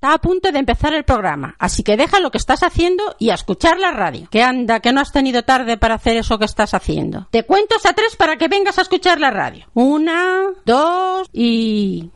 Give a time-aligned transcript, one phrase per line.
[0.00, 3.28] Está a punto de empezar el programa, así que deja lo que estás haciendo y
[3.28, 4.28] a escuchar la radio.
[4.30, 7.28] Que anda, que no has tenido tarde para hacer eso que estás haciendo.
[7.30, 9.66] Te cuento hasta tres para que vengas a escuchar la radio.
[9.74, 12.10] Una, dos y...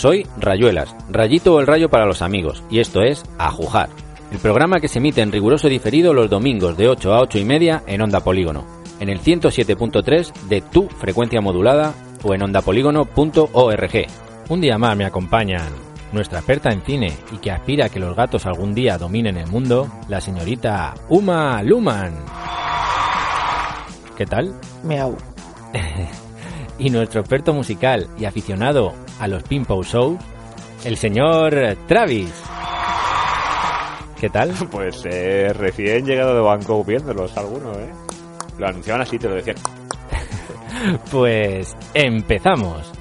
[0.00, 3.90] Soy Rayuelas, rayito o el rayo para los amigos, y esto es Ajujar,
[4.32, 7.44] el programa que se emite en riguroso diferido los domingos de 8 a 8 y
[7.44, 8.64] media en Onda Polígono,
[8.98, 14.06] en el 107.3 de tu frecuencia modulada o en ondapolígono.org.
[14.48, 15.68] Un día más me acompañan
[16.14, 19.48] nuestra experta en cine y que aspira a que los gatos algún día dominen el
[19.48, 22.14] mundo, la señorita Uma Luman.
[24.16, 24.54] ¿Qué tal?
[24.82, 25.14] Miau.
[26.78, 30.18] y nuestro experto musical y aficionado a los Pimpo Shows,
[30.84, 32.32] el señor Travis.
[34.18, 34.52] ¿Qué tal?
[34.70, 37.90] Pues eh, recién llegado de Banco viéndolos algunos, ¿eh?
[38.58, 39.56] Lo anunciaban así, te lo decían.
[41.10, 42.92] pues empezamos.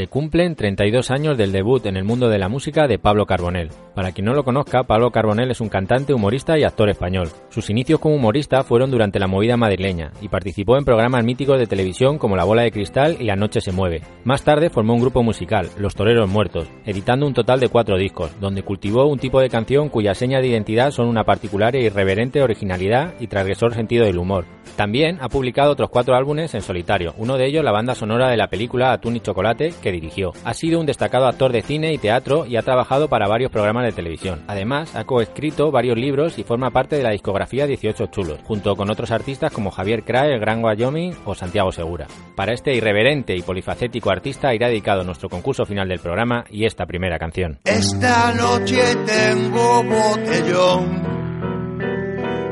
[0.00, 3.68] Se cumplen 32 años del debut en el mundo de la música de Pablo Carbonell.
[3.94, 7.28] Para quien no lo conozca, Pablo Carbonell es un cantante, humorista y actor español.
[7.50, 11.66] Sus inicios como humorista fueron durante la movida madrileña y participó en programas míticos de
[11.66, 14.00] televisión como La Bola de Cristal y La Noche se mueve.
[14.24, 18.30] Más tarde formó un grupo musical, Los Toreros Muertos, editando un total de cuatro discos,
[18.40, 22.42] donde cultivó un tipo de canción cuya seña de identidad son una particular e irreverente
[22.42, 24.46] originalidad y transgresor sentido del humor.
[24.76, 28.38] También ha publicado otros cuatro álbumes en solitario, uno de ellos la banda sonora de
[28.38, 30.32] la película Atún y Chocolate, que dirigió.
[30.44, 33.84] Ha sido un destacado actor de cine y teatro y ha trabajado para varios programas
[33.84, 34.42] de televisión.
[34.46, 38.90] Además, ha coescrito varios libros y forma parte de la discografía 18 Chulos, junto con
[38.90, 42.06] otros artistas como Javier Crae, Gran Wyoming o Santiago Segura.
[42.36, 46.86] Para este irreverente y polifacético artista irá dedicado nuestro concurso final del programa y esta
[46.86, 47.58] primera canción.
[47.64, 51.02] Esta noche tengo botellón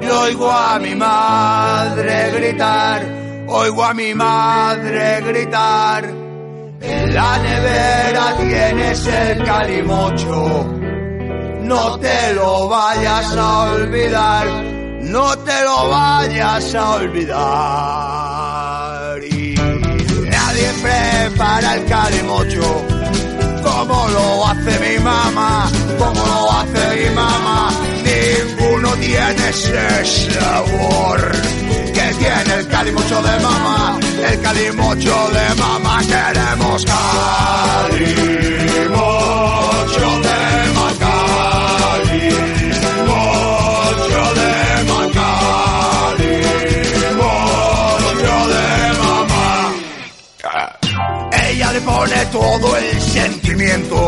[0.02, 3.02] y oigo a mi madre gritar,
[3.48, 6.27] oigo a mi madre gritar.
[6.80, 10.66] En la nevera tienes el calimocho,
[11.62, 14.46] no te lo vayas a olvidar,
[15.02, 17.38] no te lo vayas a olvidar.
[19.24, 22.86] Y nadie prepara el calimocho
[23.62, 27.70] como lo hace mi mamá, como lo hace mi mamá.
[28.04, 31.20] Ninguno tiene ese sabor
[31.94, 33.77] que tiene el calimocho de mamá,
[34.24, 36.00] el calimocho de mamá.
[36.00, 38.08] Queremos calimocho
[40.26, 40.38] de
[40.98, 41.64] calimocho
[44.38, 44.52] de
[45.18, 46.34] calimocho
[48.52, 48.66] de
[49.02, 49.48] mamá.
[51.48, 53.98] Ella le pone todo el sentimiento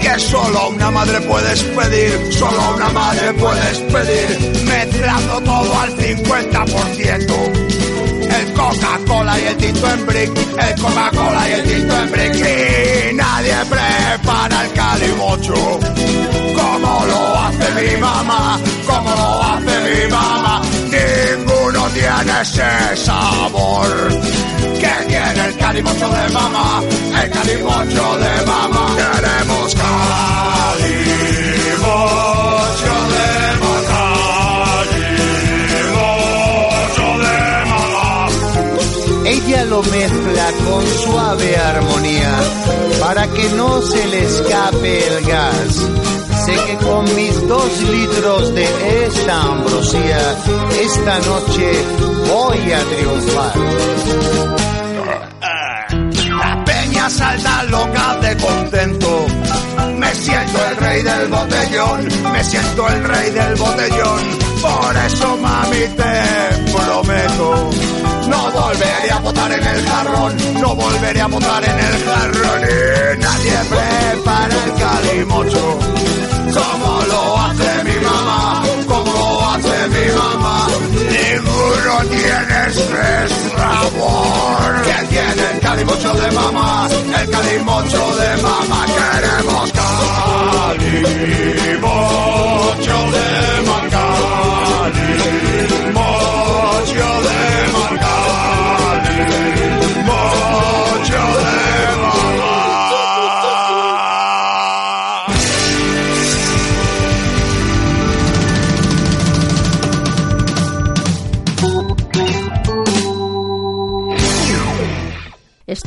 [0.00, 7.69] que solo una madre puedes pedir, solo una madre puedes pedir, mezclando todo al 50%.
[8.40, 13.14] El Coca-Cola y el Tito en Brick, el Coca-Cola y el Tito en Brick, y
[13.14, 15.54] nadie prepara el calimocho,
[16.56, 24.08] como lo hace mi mamá, como lo hace mi mamá, ninguno tiene ese sabor.
[24.80, 26.82] Que tiene el calimocho de mamá,
[27.22, 28.96] el calimocho de mamá.
[28.96, 31.09] Queremos calimocho
[39.50, 42.38] Ella lo mezcla con suave armonía
[43.00, 45.88] para que no se le escape el gas.
[46.44, 50.18] Sé que con mis dos litros de esta ambrosía,
[50.80, 51.84] esta noche
[52.28, 53.52] voy a triunfar.
[56.28, 59.26] La peña salta loca de contento.
[59.96, 64.49] Me siento el rey del botellón, me siento el rey del botellón.
[64.60, 67.70] Por eso, mami, te prometo.
[68.28, 72.60] No volveré a botar en el jarrón, no volveré a botar en el jarrón.
[72.62, 76.10] Y nadie prepara el calimocho
[76.54, 80.68] como lo hace mi mamá, como lo hace mi mamá.
[81.14, 86.88] Ninguno tiene ese sabor que tiene el calimocho de mamá,
[87.20, 88.86] el calimocho de mamá.
[88.86, 89.69] Queremos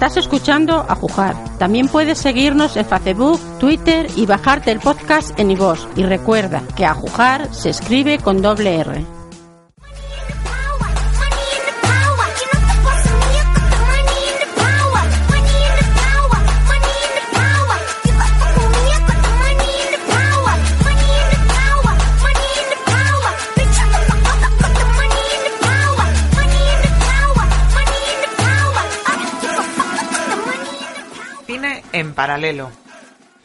[0.03, 1.33] Estás escuchando a Jujar.
[1.57, 5.87] También puedes seguirnos en Facebook, Twitter y bajarte el podcast en iVoox.
[5.95, 9.22] Y recuerda que a Jujar se escribe con doble R.
[31.93, 32.69] en paralelo.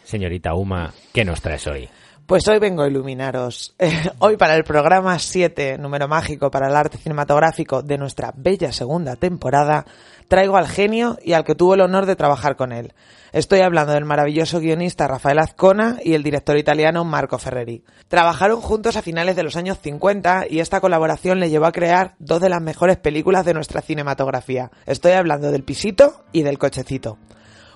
[0.05, 1.89] Señorita Uma, ¿qué nos traes hoy?
[2.29, 3.75] Pues hoy vengo a iluminaros.
[4.19, 9.17] Hoy para el programa 7, número mágico para el arte cinematográfico de nuestra bella segunda
[9.17, 9.87] temporada,
[10.29, 12.93] traigo al genio y al que tuvo el honor de trabajar con él.
[13.33, 17.83] Estoy hablando del maravilloso guionista Rafael Azcona y el director italiano Marco Ferreri.
[18.09, 22.15] Trabajaron juntos a finales de los años 50 y esta colaboración le llevó a crear
[22.19, 24.71] dos de las mejores películas de nuestra cinematografía.
[24.85, 27.17] Estoy hablando del Pisito y del Cochecito.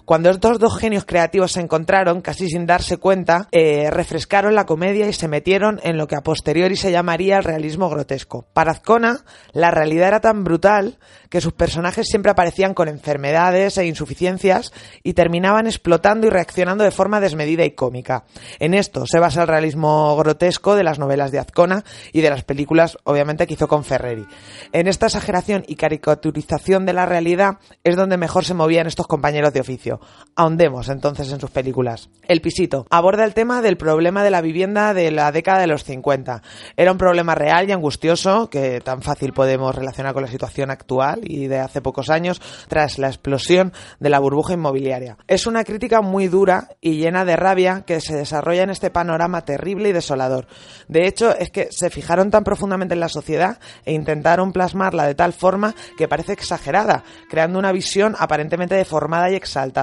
[0.05, 5.09] Cuando estos dos genios creativos se encontraron, casi sin darse cuenta, eh, refrescaron la comedia
[5.09, 8.47] y se metieron en lo que a posteriori se llamaría el realismo grotesco.
[8.53, 10.99] Para Azcona, la realidad era tan brutal
[11.31, 14.73] que sus personajes siempre aparecían con enfermedades e insuficiencias
[15.03, 18.25] y terminaban explotando y reaccionando de forma desmedida y cómica.
[18.59, 22.43] En esto se basa el realismo grotesco de las novelas de Azcona y de las
[22.43, 24.27] películas, obviamente, que hizo con Ferreri.
[24.73, 29.53] En esta exageración y caricaturización de la realidad es donde mejor se movían estos compañeros
[29.53, 29.92] de oficio.
[30.35, 32.09] Ahondemos entonces en sus películas.
[32.27, 35.85] El Pisito aborda el tema del problema de la vivienda de la década de los
[35.85, 36.43] 50.
[36.77, 41.21] Era un problema real y angustioso que tan fácil podemos relacionar con la situación actual
[41.25, 45.17] y de hace pocos años tras la explosión de la burbuja inmobiliaria.
[45.27, 49.45] Es una crítica muy dura y llena de rabia que se desarrolla en este panorama
[49.45, 50.47] terrible y desolador.
[50.89, 55.15] De hecho, es que se fijaron tan profundamente en la sociedad e intentaron plasmarla de
[55.15, 59.82] tal forma que parece exagerada, creando una visión aparentemente deformada y exaltada.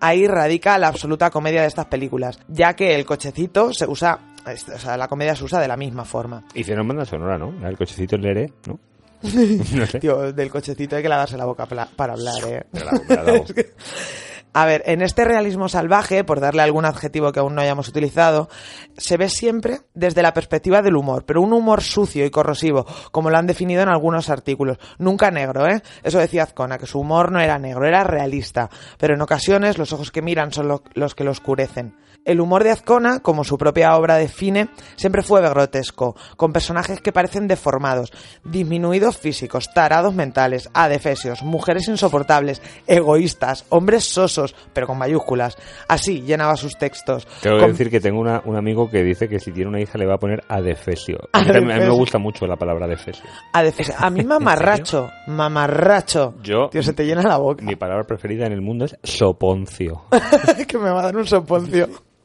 [0.00, 4.78] Ahí radica la absoluta comedia de estas películas, ya que el cochecito se usa, o
[4.78, 6.44] sea, la comedia se usa de la misma forma.
[6.54, 7.54] Hicieron banda sonora, ¿no?
[7.66, 8.78] El cochecito en Lere, ¿no?
[9.22, 9.98] no sé.
[10.00, 12.66] Tío, del cochecito hay que lavarse la boca para hablar, eh.
[12.72, 13.42] La- la.
[14.58, 18.48] A ver, en este realismo salvaje, por darle algún adjetivo que aún no hayamos utilizado,
[18.96, 23.28] se ve siempre desde la perspectiva del humor, pero un humor sucio y corrosivo, como
[23.28, 24.78] lo han definido en algunos artículos.
[24.96, 25.82] Nunca negro, ¿eh?
[26.02, 29.92] Eso decía Azcona, que su humor no era negro, era realista, pero en ocasiones los
[29.92, 31.94] ojos que miran son lo- los que lo oscurecen.
[32.26, 37.12] El humor de Azcona, como su propia obra define, siempre fue grotesco, con personajes que
[37.12, 38.12] parecen deformados,
[38.44, 45.56] disminuidos físicos, tarados mentales, adefesios, mujeres insoportables, egoístas, hombres sosos, pero con mayúsculas.
[45.88, 47.26] Así llenaba sus textos.
[47.40, 49.80] Tengo que Con- decir que tengo una- un amigo que dice que si tiene una
[49.80, 51.18] hija le va a poner adefesio.
[51.32, 53.24] A mí, también- a mí me gusta mucho la palabra adefesio.
[53.52, 53.94] adefesio.
[53.98, 56.34] A mí mamarracho, mamarracho.
[56.42, 57.64] Yo- Tío, se te llena la boca.
[57.64, 60.04] Mi palabra preferida en el mundo es soponcio.
[60.66, 61.88] que me va a dar un soponcio.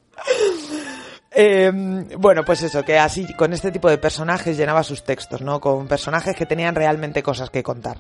[1.34, 1.72] Eh,
[2.18, 5.62] bueno, pues eso, que así con este tipo de personajes llenaba sus textos, ¿no?
[5.62, 7.98] Con personajes que tenían realmente cosas que contar.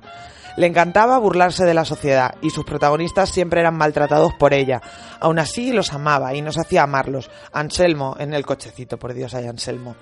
[0.58, 4.82] Le encantaba burlarse de la sociedad y sus protagonistas siempre eran maltratados por ella.
[5.20, 7.30] Aún así los amaba y nos hacía amarlos.
[7.54, 9.96] Anselmo en el cochecito, por Dios hay Anselmo.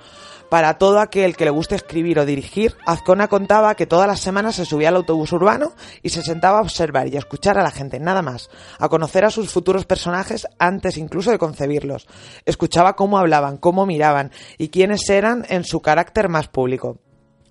[0.50, 4.56] Para todo aquel que le guste escribir o dirigir, Azcona contaba que todas las semanas
[4.56, 7.70] se subía al autobús urbano y se sentaba a observar y a escuchar a la
[7.70, 12.08] gente, nada más, a conocer a sus futuros personajes antes incluso de concebirlos.
[12.46, 16.98] Escuchaba cómo hablaban, cómo miraban y quiénes eran en su carácter más público.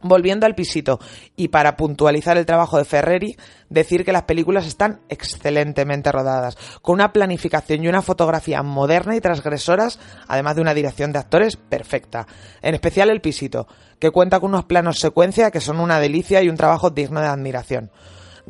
[0.00, 1.00] Volviendo al pisito,
[1.34, 3.36] y para puntualizar el trabajo de Ferreri,
[3.68, 9.20] decir que las películas están excelentemente rodadas, con una planificación y una fotografía moderna y
[9.20, 12.28] transgresoras, además de una dirección de actores perfecta.
[12.62, 13.66] En especial el pisito,
[13.98, 17.26] que cuenta con unos planos secuencia que son una delicia y un trabajo digno de
[17.26, 17.90] admiración.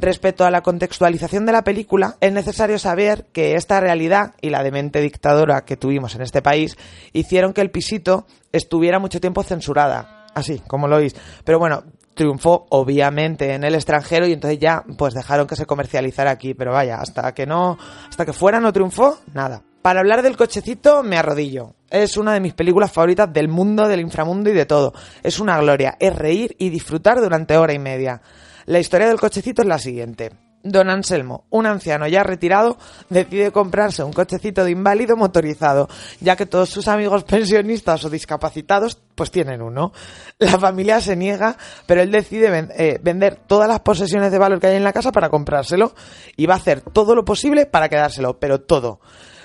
[0.00, 4.62] Respecto a la contextualización de la película, es necesario saber que esta realidad y la
[4.62, 6.76] demente dictadura que tuvimos en este país
[7.12, 11.14] hicieron que el pisito estuviera mucho tiempo censurada, así como lo oís.
[11.44, 16.30] Pero bueno, triunfó obviamente en el extranjero y entonces ya pues dejaron que se comercializara
[16.30, 19.62] aquí, pero vaya, hasta que no hasta que fuera no triunfó, nada.
[19.82, 21.74] Para hablar del cochecito me arrodillo.
[21.88, 24.92] Es una de mis películas favoritas del mundo, del inframundo y de todo.
[25.22, 28.20] Es una gloria, es reír y disfrutar durante hora y media.
[28.66, 30.47] La historia del cochecito es la siguiente.
[30.62, 35.88] Don Anselmo, un anciano ya retirado, decide comprarse un cochecito de inválido motorizado,
[36.20, 39.92] ya que todos sus amigos pensionistas o discapacitados pues tienen uno.
[40.38, 44.66] La familia se niega, pero él decide eh, vender todas las posesiones de valor que
[44.66, 45.94] hay en la casa para comprárselo
[46.36, 49.00] y va a hacer todo lo posible para quedárselo, pero todo.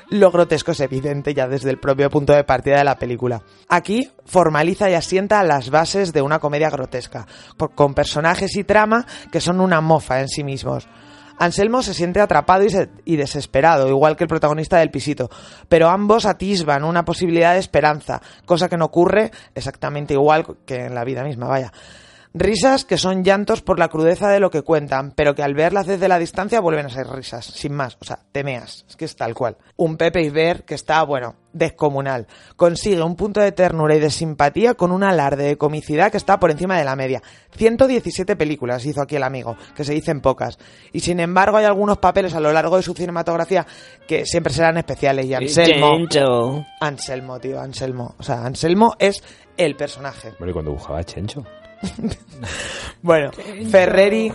[0.10, 3.42] Lo grotesco es evidente ya desde el propio punto de partida de la película.
[3.70, 7.26] Aquí formaliza y asienta las bases de una comedia grotesca,
[7.74, 10.88] con personajes y trama que son una mofa en sí mismos.
[11.38, 15.30] Anselmo se siente atrapado y, se- y desesperado, igual que el protagonista del pisito,
[15.68, 20.96] pero ambos atisban una posibilidad de esperanza, cosa que no ocurre exactamente igual que en
[20.96, 21.72] la vida misma, vaya.
[22.36, 25.86] Risas que son llantos por la crudeza de lo que cuentan, pero que al verlas
[25.86, 29.16] desde la distancia vuelven a ser risas, sin más, o sea, temeas, es que es
[29.16, 29.58] tal cual.
[29.76, 32.26] Un Pepe Iber que está, bueno, descomunal.
[32.56, 36.40] Consigue un punto de ternura y de simpatía con un alarde de comicidad que está
[36.40, 37.22] por encima de la media.
[37.56, 40.58] 117 películas hizo aquí el amigo, que se dicen pocas.
[40.92, 43.68] Y sin embargo hay algunos papeles a lo largo de su cinematografía
[44.08, 45.28] que siempre serán especiales.
[45.28, 46.66] Y Anselmo...
[46.82, 48.16] Anselmo, tío, Anselmo.
[48.18, 49.24] O sea, Anselmo es
[49.56, 50.34] el personaje.
[50.40, 51.46] Bueno, y cuando buscaba Chencho.
[53.02, 53.32] Bueno,
[53.70, 54.32] Ferreri.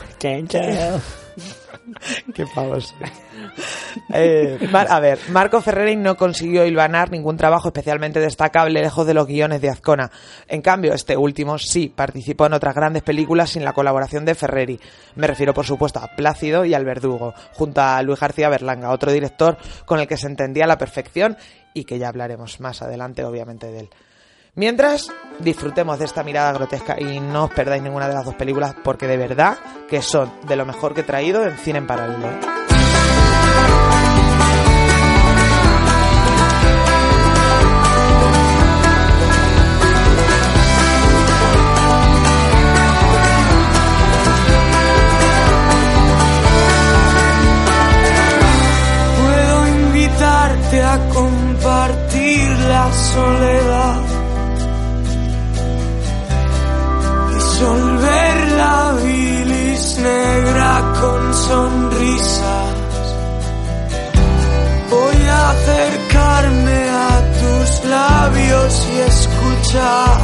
[2.35, 2.95] Qué pavos.
[4.12, 9.26] Eh, a ver, Marco Ferreri no consiguió hilvanar ningún trabajo especialmente destacable lejos de los
[9.26, 10.11] guiones de Azcona.
[10.47, 14.78] En cambio, este último sí participó en otras grandes películas sin la colaboración de Ferreri.
[15.17, 19.12] Me refiero, por supuesto, a Plácido y al Verdugo, junto a Luis García Berlanga, otro
[19.12, 21.37] director con el que se entendía a la perfección
[21.73, 23.90] y que ya hablaremos más adelante, obviamente, de él.
[24.59, 28.75] Mientras, disfrutemos de esta mirada grotesca y no os perdáis ninguna de las dos películas
[28.83, 29.57] porque de verdad
[29.88, 32.27] que son de lo mejor que he traído en cine en paralelo.
[49.23, 54.08] Puedo invitarte a compartir la soledad.
[59.99, 62.75] Negra con sonrisas.
[64.90, 70.19] Voy a acercarme a tus labios y escuchar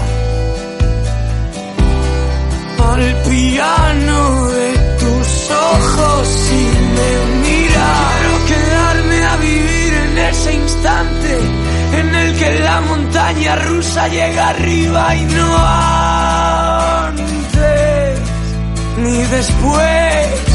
[2.92, 6.64] al piano de tus ojos y
[6.96, 7.10] me
[7.48, 8.14] mirar.
[8.20, 11.38] Quiero quedarme a vivir en ese instante
[11.98, 16.63] en el que la montaña rusa llega arriba y no antes
[18.96, 20.53] ni después.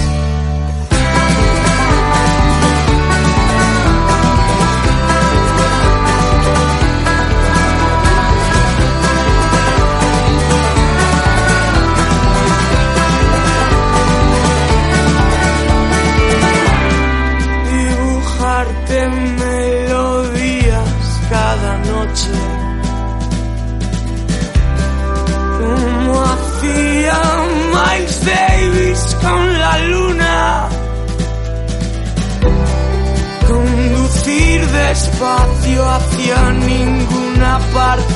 [34.89, 38.15] Despacio hacia ninguna parte.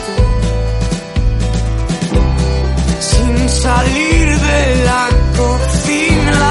[3.00, 5.06] Sin salir de la
[5.38, 6.42] cocina.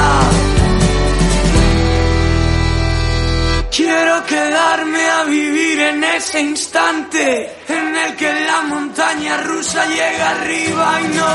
[3.76, 7.24] Quiero quedarme a vivir en ese instante
[7.68, 11.30] en el que la montaña rusa llega arriba y no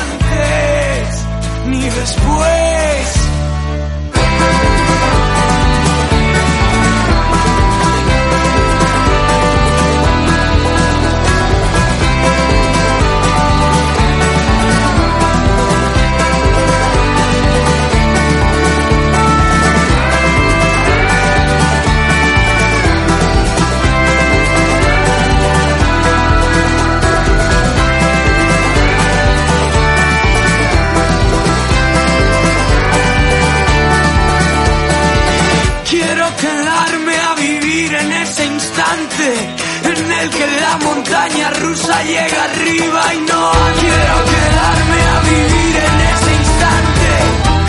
[0.00, 1.08] antes
[1.66, 3.15] ni después.
[41.26, 47.08] Montaña rusa llega arriba y no quiero quedarme a vivir en ese instante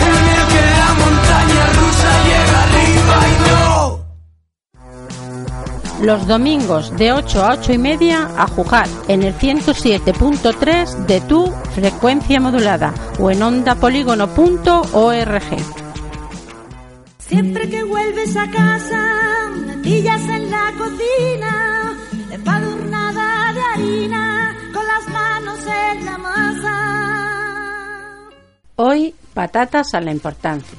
[0.06, 3.66] en el que la montaña rusa llega arriba y no
[6.04, 11.52] Los domingos de 8 a 8 y media a jugar en el 107.3 de tu
[11.74, 15.42] frecuencia modulada o en ondapolígono.org.
[17.18, 21.68] Siempre que vuelves a casa, me pillas en la cocina,
[24.72, 26.74] con las manos en la masa.
[28.76, 30.78] Hoy patatas a la importancia.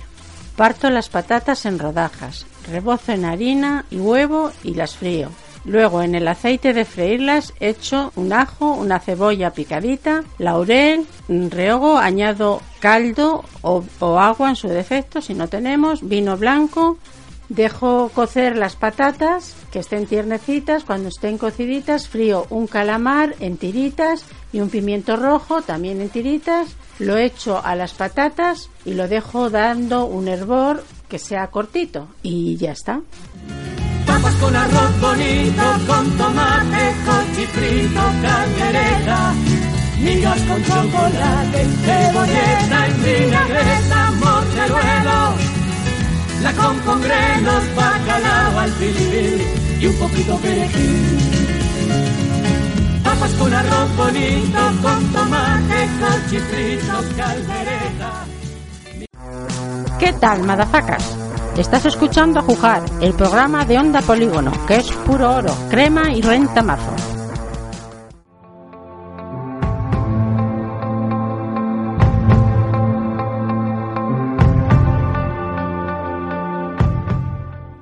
[0.56, 5.30] Parto las patatas en rodajas, rebozo en harina y huevo y las frío.
[5.66, 12.62] Luego en el aceite de freírlas echo un ajo, una cebolla picadita, laurel, rehogo, añado
[12.80, 13.84] caldo o
[14.20, 16.98] agua en su defecto si no tenemos, vino blanco
[17.50, 24.24] Dejo cocer las patatas, que estén tiernecitas, cuando estén cociditas frío un calamar en tiritas
[24.54, 29.50] y un pimiento rojo también en tiritas, lo echo a las patatas y lo dejo
[29.50, 33.02] dando un hervor que sea cortito y ya está.
[34.06, 37.30] Papas con arroz bonito, con tomate, con
[40.48, 44.12] con chocolate, cebolleta en vinagreta,
[46.42, 49.42] la con con grenos, bacalao al pilipil
[49.82, 51.20] y un poquito perejil.
[53.04, 58.26] Papas con arroz bonito, con tomate, con chifritos, caldereta.
[60.00, 61.04] ¿Qué tal, madafacas?
[61.58, 66.22] Estás escuchando a Jujar, el programa de Onda Polígono, que es puro oro, crema y
[66.22, 67.19] renta mazo.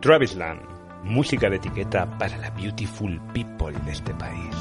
[0.07, 0.61] Travisland,
[1.03, 4.55] música de etiqueta para la beautiful people de este país.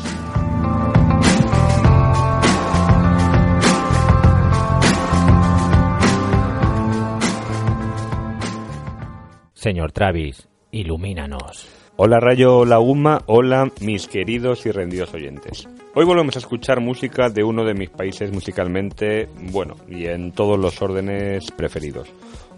[9.55, 11.69] Señor Travis, ilumínanos.
[11.95, 15.69] Hola Rayo, hola Uma, hola mis queridos y rendidos oyentes.
[15.95, 20.59] Hoy volvemos a escuchar música de uno de mis países musicalmente, bueno, y en todos
[20.59, 22.13] los órdenes preferidos.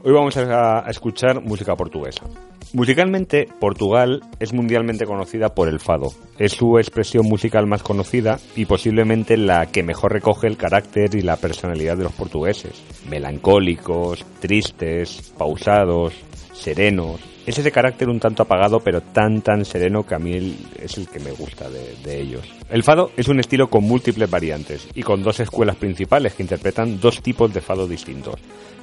[0.05, 2.23] Hoy vamos a, escuchar música portuguesa.
[2.73, 6.13] Musicalmente, Portugal es mundialmente conocida por el fado.
[6.39, 11.23] Es su expresión musical más conocida y posiblemente la que mejor recoge el carácter y
[11.23, 12.81] la personalidad de los portugueses.
[13.09, 16.15] Melancólicos, tristes, pausados,
[16.59, 17.21] serenos.
[17.47, 21.09] Es ese carácter un tanto apagado, pero tan tan sereno que a mí es el
[21.09, 22.43] que me gusta de, de ellos.
[22.69, 27.01] El fado es un estilo con múltiples variantes y con dos escuelas principales que interpretan
[27.01, 28.35] dos tipos de fado distintos: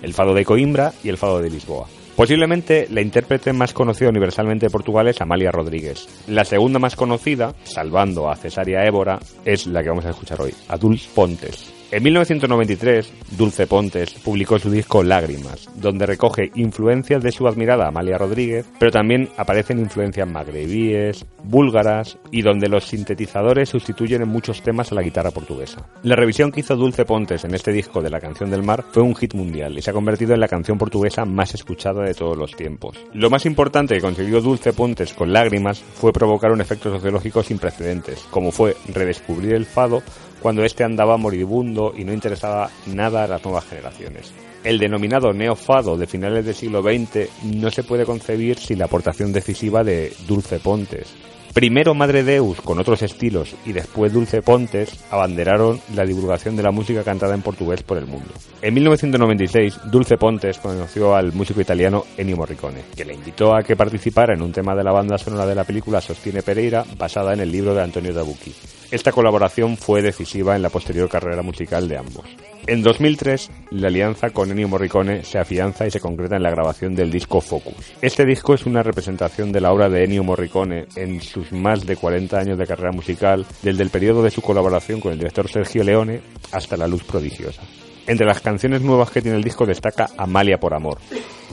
[0.01, 1.87] el fado de Coimbra y el fado de Lisboa.
[2.15, 6.07] Posiblemente la intérprete más conocida universalmente de Portugal es Amalia Rodríguez.
[6.27, 10.53] La segunda más conocida, salvando a Cesárea Évora, es la que vamos a escuchar hoy,
[10.69, 11.74] a Dulce Pontes.
[11.91, 18.17] En 1993, Dulce Pontes publicó su disco Lágrimas, donde recoge influencias de su admirada Amalia
[18.17, 24.91] Rodríguez, pero también aparecen influencias magrebíes, búlgaras y donde los sintetizadores sustituyen en muchos temas
[24.91, 25.87] a la guitarra portuguesa.
[26.01, 29.03] La revisión que hizo Dulce Pontes en este disco de La canción del mar fue
[29.03, 32.35] un hit mundial y se ha convertido en la canción portuguesa más escuchada de todos
[32.35, 32.97] los tiempos.
[33.13, 37.59] Lo más importante que consiguió Dulce Pontes con Lágrimas fue provocar un efecto sociológico sin
[37.59, 40.01] precedentes, como fue redescubrir el fado
[40.45, 44.31] cuando éste andaba moribundo y no interesaba nada a las nuevas generaciones.
[44.63, 49.33] El denominado neofado de finales del siglo XX no se puede concebir sin la aportación
[49.33, 51.15] decisiva de Dulce Pontes.
[51.51, 56.69] Primero Madre Deus con otros estilos y después Dulce Pontes abanderaron la divulgación de la
[56.69, 58.29] música cantada en portugués por el mundo.
[58.61, 63.75] En 1996, Dulce Pontes conoció al músico italiano Ennio Morricone, que le invitó a que
[63.75, 67.39] participara en un tema de la banda sonora de la película Sostiene Pereira, basada en
[67.39, 68.53] el libro de Antonio Dabucchi.
[68.91, 72.25] Esta colaboración fue decisiva en la posterior carrera musical de ambos.
[72.67, 76.95] En 2003, la alianza con Ennio Morricone se afianza y se concreta en la grabación
[76.95, 77.93] del disco Focus.
[78.01, 81.95] Este disco es una representación de la obra de Ennio Morricone en sus más de
[81.95, 85.83] 40 años de carrera musical, desde el periodo de su colaboración con el director Sergio
[85.83, 86.21] Leone
[86.51, 87.61] hasta La Luz Prodigiosa.
[88.07, 90.99] Entre las canciones nuevas que tiene el disco destaca Amalia por Amor,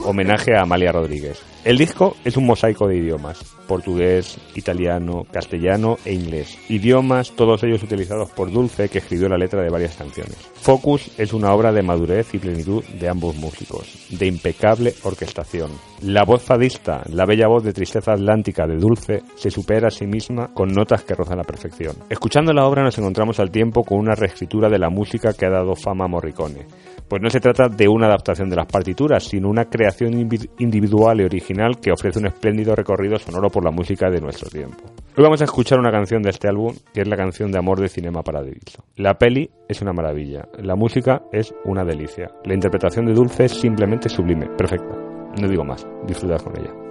[0.03, 1.52] homenaje a Amalia Rodríguez.
[1.65, 6.59] El disco es un mosaico de idiomas, portugués, italiano, castellano e inglés.
[6.67, 10.35] Idiomas, todos ellos utilizados por Dulce, que escribió la letra de varias canciones.
[10.55, 15.71] Focus es una obra de madurez y plenitud de ambos músicos, de impecable orquestación.
[16.01, 20.05] La voz fadista, la bella voz de tristeza atlántica de Dulce, se supera a sí
[20.05, 21.95] misma con notas que rozan la perfección.
[22.09, 25.49] Escuchando la obra nos encontramos al tiempo con una reescritura de la música que ha
[25.49, 26.67] dado fama a Morricone.
[27.07, 31.25] Pues no se trata de una adaptación de las partituras, sino una creación individual y
[31.25, 34.83] original que ofrece un espléndido recorrido sonoro por la música de nuestro tiempo.
[35.15, 37.79] Hoy vamos a escuchar una canción de este álbum, que es la canción de amor
[37.79, 38.83] de Cinema Paradiso.
[38.95, 43.51] La peli es una maravilla, la música es una delicia, la interpretación de Dulce es
[43.51, 44.95] simplemente sublime, perfecta.
[45.39, 46.82] No digo más, disfrutad con ella.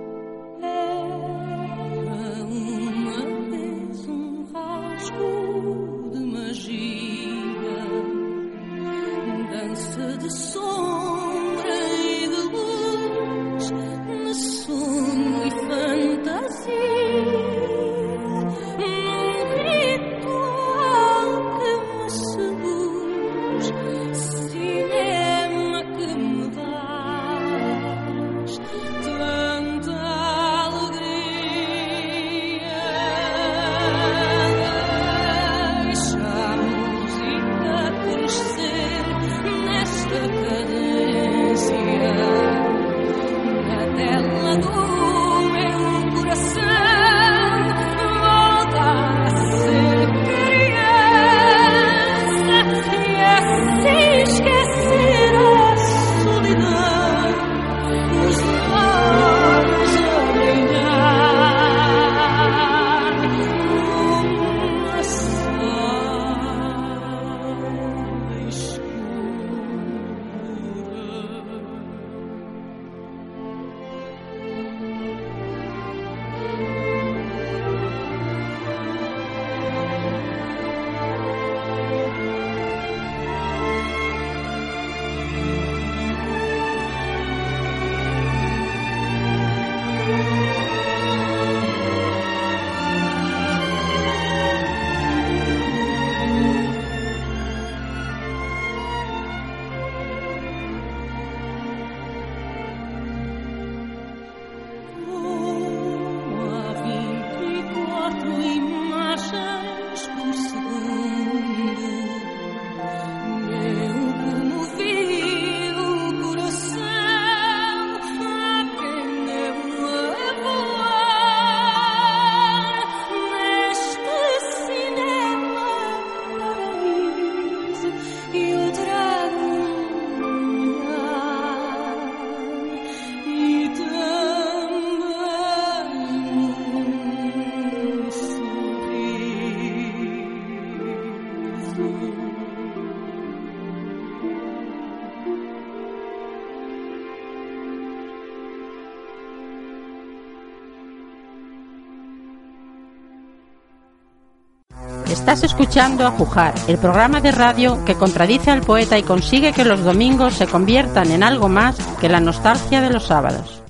[155.13, 159.67] Estás escuchando a Jujar, el programa de radio que contradice al poeta y consigue que
[159.67, 163.63] los domingos se conviertan en algo más que la nostalgia de los sábados.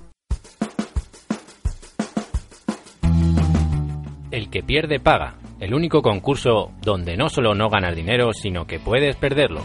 [4.31, 5.35] El que pierde paga.
[5.59, 9.63] El único concurso donde no solo no ganas dinero, sino que puedes perderlo.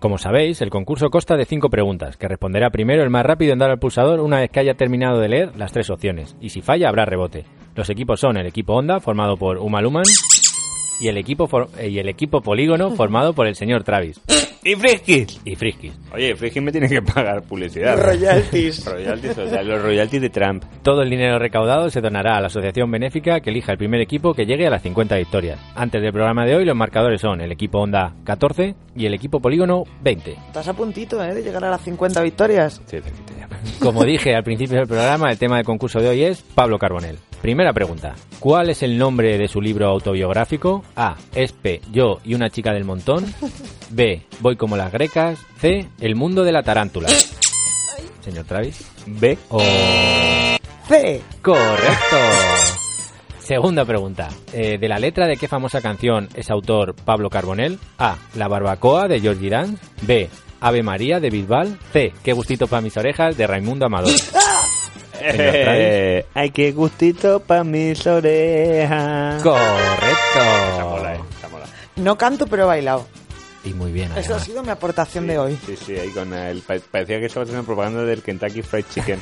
[0.00, 3.58] Como sabéis, el concurso consta de cinco preguntas, que responderá primero el más rápido en
[3.58, 6.60] dar al pulsador una vez que haya terminado de leer las tres opciones, y si
[6.60, 7.46] falla habrá rebote.
[7.78, 10.02] Los equipos son el equipo Honda, formado por Uma Luman,
[10.98, 14.20] y el equipo, for- eh, y el equipo Polígono, formado por el señor Travis.
[14.64, 15.40] ¡Y Friskis!
[15.44, 15.92] Y Friskis.
[16.12, 17.96] Oye, Friskis me tiene que pagar publicidad.
[17.96, 18.84] Royalties.
[18.92, 20.64] royalties, o sea, los royalties de Trump.
[20.82, 24.34] Todo el dinero recaudado se donará a la asociación benéfica que elija el primer equipo
[24.34, 25.60] que llegue a las 50 victorias.
[25.76, 29.38] Antes del programa de hoy, los marcadores son el equipo Honda 14 y el equipo
[29.38, 30.32] Polígono 20.
[30.32, 31.32] Estás a puntito, ¿eh?
[31.32, 32.82] De llegar a las 50 victorias.
[32.86, 33.48] Sí, cerquita ya.
[33.78, 37.18] Como dije al principio del programa, el tema del concurso de hoy es Pablo Carbonell.
[37.42, 38.14] Primera pregunta.
[38.40, 40.84] ¿Cuál es el nombre de su libro autobiográfico?
[40.96, 41.16] A.
[41.34, 43.24] Espe, yo y una chica del montón.
[43.90, 44.22] B.
[44.40, 45.38] Voy como las grecas.
[45.58, 45.88] C.
[46.00, 47.08] El mundo de la tarántula.
[48.20, 48.90] Señor Travis.
[49.06, 49.38] B.
[49.50, 49.60] O...
[50.88, 51.22] C.
[51.42, 52.16] Correcto.
[53.38, 54.28] Segunda pregunta.
[54.52, 57.78] Eh, ¿De la letra de qué famosa canción es autor Pablo Carbonell?
[57.98, 58.18] A.
[58.34, 59.82] La barbacoa de George Dance.
[60.02, 60.28] B.
[60.60, 61.78] Ave María de Bisbal.
[61.92, 62.12] C.
[62.22, 64.12] Qué gustito para mis orejas de Raimundo Amador.
[65.20, 69.36] Eh, ay, qué gustito para mis orejas.
[69.40, 70.84] Esa Correcto.
[70.88, 71.66] mola, eh, esa mola.
[71.96, 73.06] No canto, pero he bailado.
[73.64, 74.10] Y muy bien.
[74.16, 75.58] Esa ha sido mi aportación de hoy.
[75.66, 76.60] Sí, sí, ahí con el...
[76.62, 79.20] pa- Parecía que estaba haciendo propaganda del Kentucky Fried Chicken.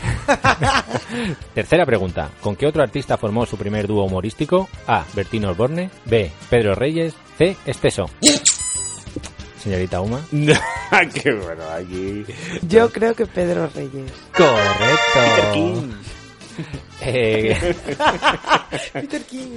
[1.55, 2.31] Tercera pregunta.
[2.41, 4.69] ¿Con qué otro artista formó su primer dúo humorístico?
[4.87, 5.05] A.
[5.15, 5.91] Bertino Osborne.
[6.05, 6.31] B.
[6.51, 7.15] Pedro Reyes.
[7.39, 7.57] C.
[7.67, 8.11] Esteso.
[9.67, 10.21] Señorita Uma.
[10.31, 12.25] qué bueno, aquí...
[12.69, 14.13] Yo creo que Pedro Reyes.
[14.33, 15.85] Correcto.
[17.03, 17.55] Eh,
[18.95, 19.57] Peter King.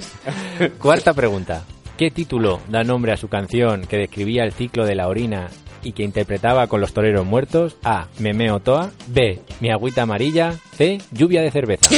[0.78, 1.64] Cuarta pregunta.
[1.96, 5.48] ¿Qué título da nombre a su canción que describía el ciclo de la orina
[5.82, 7.78] y que interpretaba con los toreros muertos?
[7.82, 8.08] A.
[8.18, 8.90] Memeo Toa.
[9.06, 9.40] B.
[9.60, 10.52] Mi agüita amarilla.
[10.76, 10.98] C.
[11.10, 11.88] Lluvia de cerveza.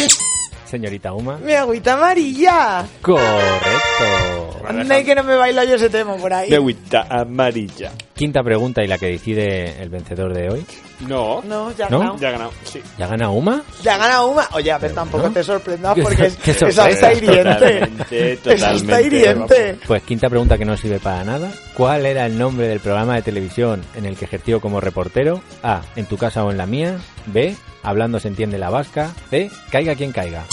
[0.67, 1.39] Señorita Uma.
[1.39, 2.87] Mi agüita amarilla.
[3.03, 4.42] Correcto.
[4.67, 6.51] Anda que no me bailo yo ese tema por ahí.
[6.51, 7.93] De agüita amarilla.
[8.15, 10.67] Quinta pregunta y la que decide el vencedor de hoy.
[11.01, 11.99] No, No, ya ha ¿No?
[11.99, 12.19] ganado.
[12.19, 12.81] ya ha ganado, sí.
[12.97, 13.63] ¿Ya gana Uma?
[13.83, 14.49] Ya gana una.
[14.53, 15.33] Oye, a ver, tampoco ¿no?
[15.33, 17.53] te sorprendas porque es, Qué esa está hiriente.
[17.55, 19.79] Totalmente, Esa está totalmente, hiriente.
[19.87, 21.51] Pues quinta pregunta que no sirve para nada.
[21.77, 25.43] ¿Cuál era el nombre del programa de televisión en el que ejerció como reportero?
[25.65, 25.83] A.
[25.97, 26.99] En tu casa o en la mía.
[27.27, 27.57] B.
[27.83, 29.11] Hablando se entiende la vasca.
[29.31, 29.51] C.
[29.71, 30.45] Caiga quien caiga.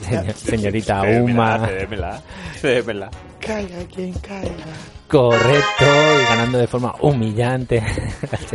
[0.00, 1.66] Señor- señorita Uma.
[1.66, 2.22] Cédemela,
[2.60, 3.10] cédemela.
[3.40, 4.64] Caiga quien caiga.
[5.08, 5.84] Correcto.
[5.84, 7.82] Y ganando de forma humillante.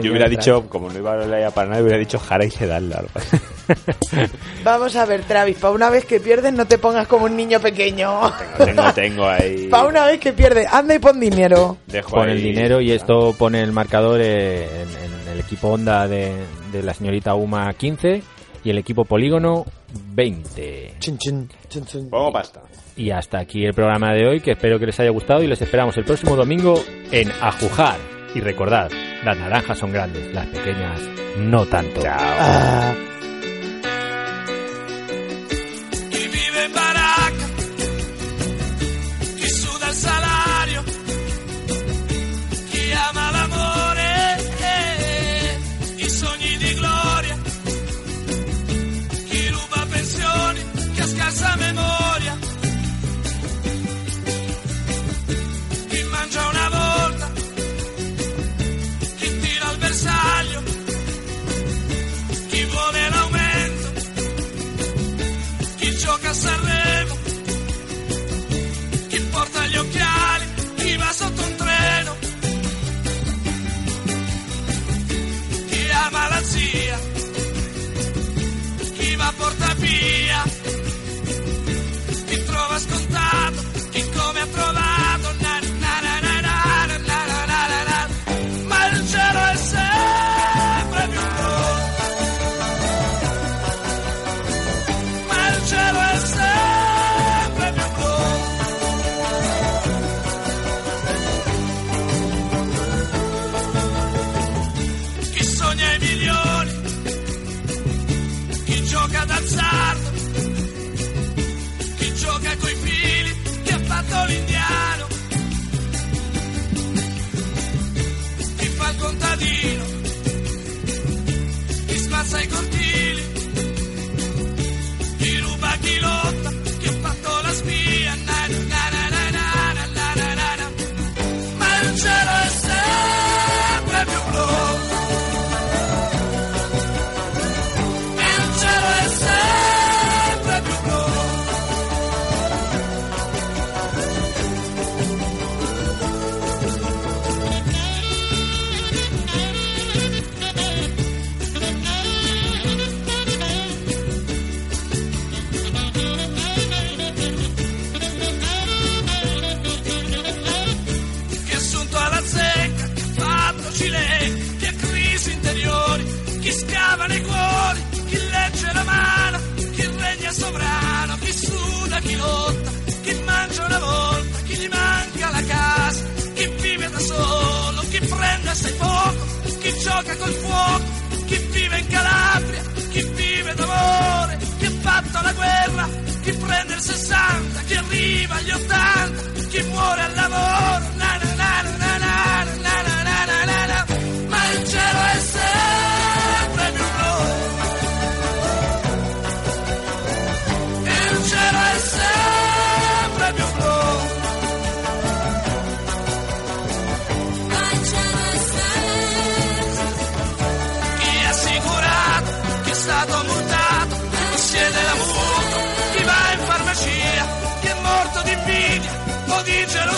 [0.01, 2.91] Yo hubiera dicho, como no iba a hablar para nada, hubiera dicho Jara y Sedal.
[4.63, 7.59] Vamos a ver, Travis, para una vez que pierdes no te pongas como un niño
[7.59, 8.19] pequeño.
[8.57, 9.67] Tengo, tengo ahí.
[9.71, 11.77] Para una vez que pierdes, anda y pon dinero.
[11.87, 16.07] Dejo Pon ahí- el dinero y esto pone el marcador en, en el equipo Honda
[16.07, 16.33] de,
[16.71, 18.21] de la señorita Uma 15
[18.63, 20.95] y el equipo Polígono 20.
[20.99, 22.09] Chun, chun, chun, chun.
[22.09, 22.61] Pongo pasta.
[22.95, 25.61] Y hasta aquí el programa de hoy, que espero que les haya gustado y les
[25.61, 27.97] esperamos el próximo domingo en Ajujar.
[28.35, 28.91] Y recordad,
[29.23, 31.01] las naranjas son grandes, las pequeñas
[31.37, 32.01] no tanto.
[32.05, 32.93] Ah.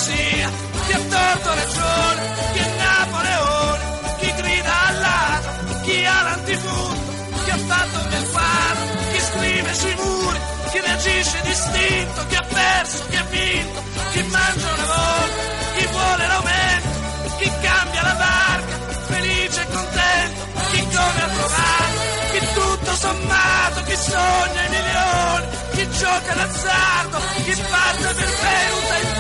[0.02, 0.50] Gelosia,
[0.86, 3.84] chi ha torto ragione, chi è Napoleone,
[4.20, 7.12] chi grida al ladro, chi ha l'antifurto,
[7.44, 8.80] chi ha fatto del faro,
[9.12, 10.40] chi scrive sui muri,
[10.72, 15.42] chi reagisce distinto, chi ha perso, chi ha vinto, chi mangia una volta,
[15.76, 18.76] chi vuole l'aumento, chi cambia la barca,
[19.08, 22.00] felice e contento, chi come ha trovato,
[22.32, 29.11] chi tutto sommato, chi sogna i milioni, chi gioca d'azzardo, chi parte per venuta in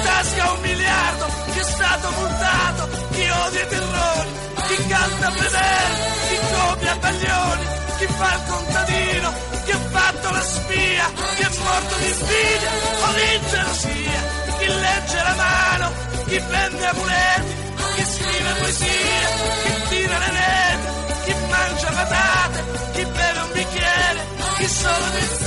[0.42, 4.30] tasca un miliardo, chi è stato multato, chi odia i terrori,
[4.68, 5.96] chi canta Fedele,
[6.28, 7.66] chi copia Baglioni,
[7.98, 9.34] chi fa il contadino,
[9.66, 14.22] chi ha fatto la spia, chi è morto di invidia o di gelosia,
[14.58, 15.92] chi legge la mano,
[16.28, 17.54] chi vende amuleti,
[17.96, 19.28] chi scrive poesia,
[19.64, 20.90] chi tira le rete,
[21.26, 24.20] chi mangia patate, chi beve un bicchiere,
[24.58, 25.41] chi solo d'estate,